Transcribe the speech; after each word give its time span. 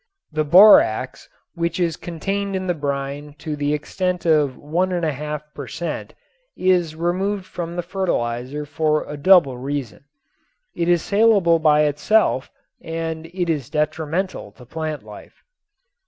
The 0.31 0.43
borax 0.43 1.29
which 1.53 1.79
is 1.79 1.95
contained 1.95 2.55
in 2.55 2.65
the 2.65 2.73
brine 2.73 3.35
to 3.37 3.55
the 3.55 3.71
extent 3.71 4.25
of 4.25 4.57
1 4.57 4.89
1/2 4.89 5.41
per 5.53 5.67
cent. 5.67 6.15
is 6.57 6.95
removed 6.95 7.45
from 7.45 7.75
the 7.75 7.83
fertilizer 7.83 8.65
for 8.65 9.05
a 9.07 9.15
double 9.15 9.59
reason. 9.59 10.05
It 10.73 10.89
is 10.89 11.03
salable 11.03 11.59
by 11.59 11.81
itself 11.83 12.49
and 12.83 13.27
it 13.27 13.47
is 13.47 13.69
detrimental 13.69 14.51
to 14.53 14.65
plant 14.65 15.03
life. 15.03 15.43